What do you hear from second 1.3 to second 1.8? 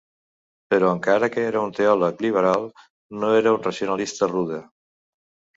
que era un